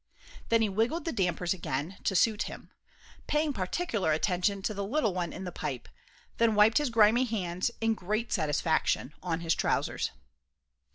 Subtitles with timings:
[0.49, 2.71] Then he wiggled the dampers again, to suit him,
[3.27, 5.87] paying particular attention to the little one in the pipe,
[6.37, 10.09] then wiped his grimy hands, in great satisfaction, on his trousers.